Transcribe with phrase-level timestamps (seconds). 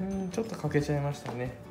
[0.00, 1.67] うんちょっと欠けちゃいましたね。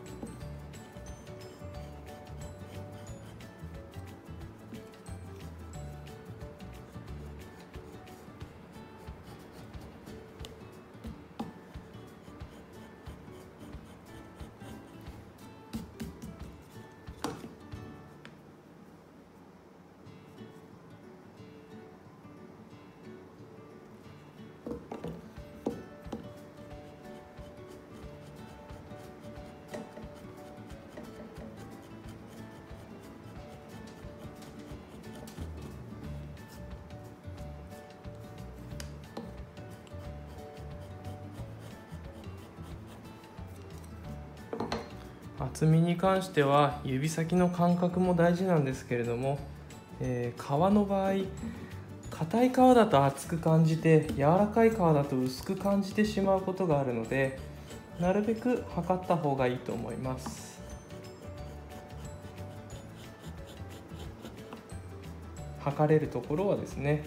[45.39, 49.37] 厚みに関しては指先の感覚も大事なんですけれども、
[49.99, 51.13] えー、皮の場合
[52.09, 57.37] 硬い皮だと厚く感じて柔らかい皮だと薄く感じてしまうことがあるので
[57.99, 60.57] なるべく測った方がいいと思います。
[65.59, 67.03] 測れるところはですね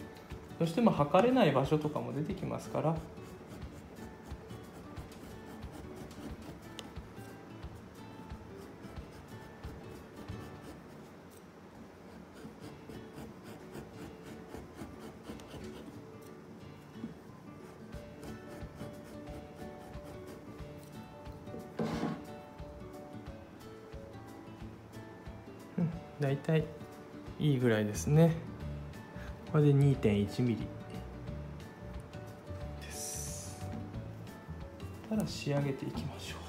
[0.59, 2.95] どうしても測れない場所とかも出てきますから
[26.21, 26.65] だいたい
[27.39, 28.35] いいぐらいですね。
[29.51, 30.67] これで2.1ミリ。
[32.83, 33.59] です。
[35.09, 36.40] たら仕上げていきましょう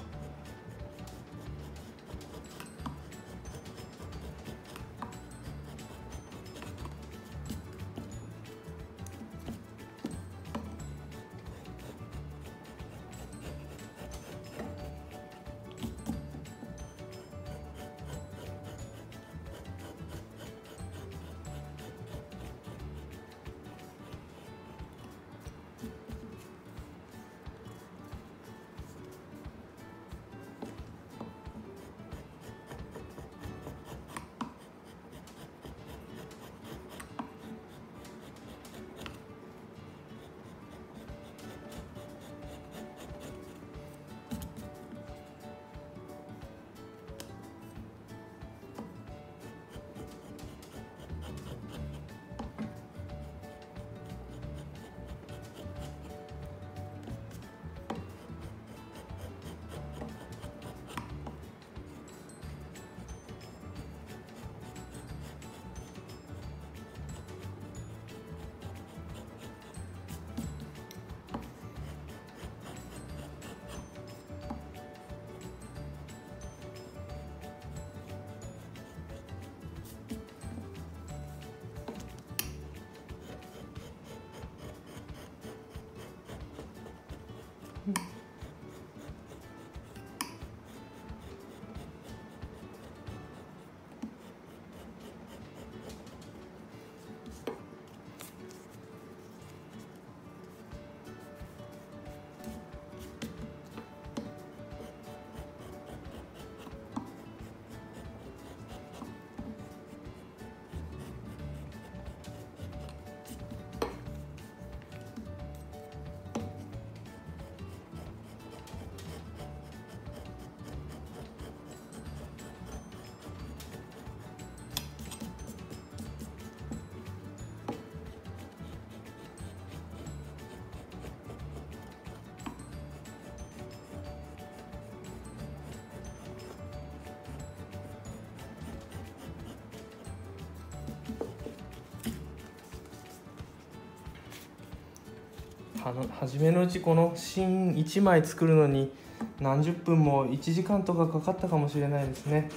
[146.20, 148.92] 初めのうちこの芯1枚作るのに
[149.40, 152.48] 何十分も1時間とかかかったかもしれないですね。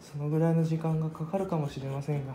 [0.00, 2.34] そのぐらいの時間がかかるかもしれませんが、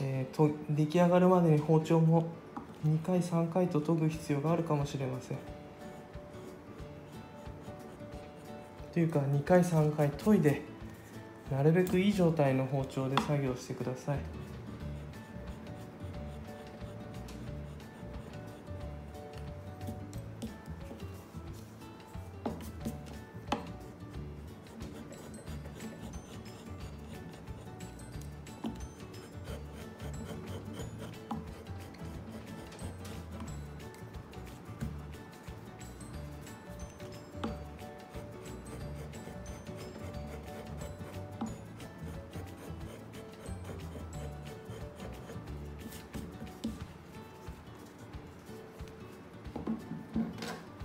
[0.00, 2.28] えー、と出来上がるまでに包丁も
[2.86, 5.38] 2回3回と研ぐ必要があるかもしれません。
[8.94, 10.62] というか2回3回研いで
[11.52, 14.18] なるべくいい状態の包丁で作業してください。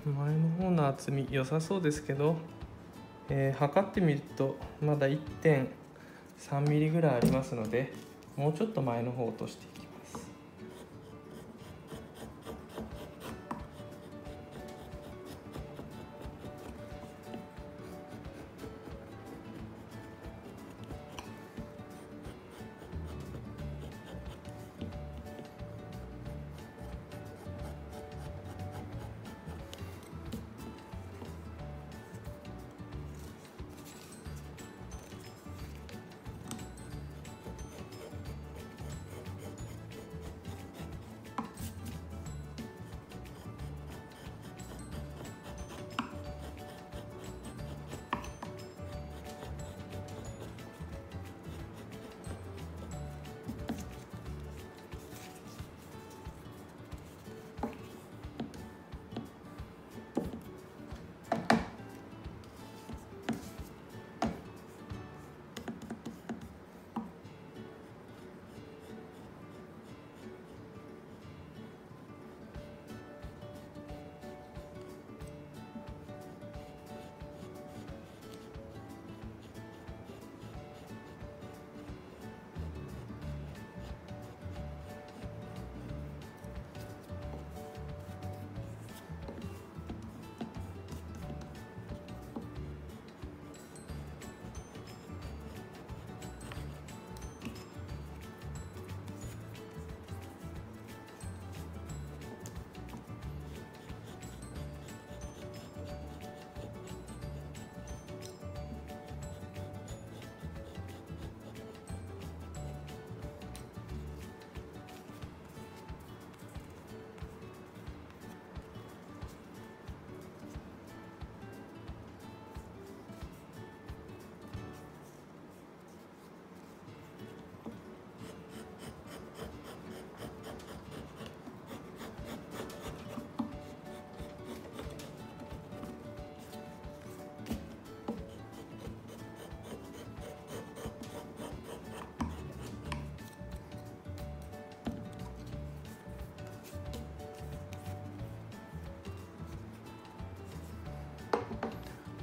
[0.05, 2.35] 前の方の厚み良さそうですけど、
[3.29, 5.67] えー測ってみるとまだ1.3
[6.69, 7.91] ミリぐらいありますので
[8.35, 9.67] もうちょっと前の方を落としてい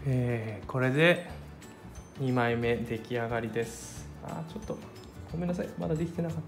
[0.04, 1.30] えーこれで
[2.20, 4.08] 2枚目出来上がりです。
[4.24, 4.78] あちょっと
[5.30, 5.68] ごめんなさい。
[5.78, 6.38] まだできてなかっ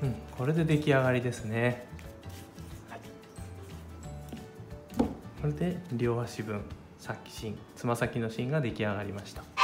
[0.00, 0.06] た。
[0.06, 1.86] うんこれで出来上がりですね、
[2.88, 3.00] はい。
[5.40, 6.62] これで両足分
[6.98, 9.59] さっき芯つま先の芯が出来上がりました。